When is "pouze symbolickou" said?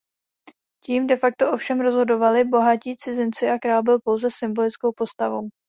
3.99-4.91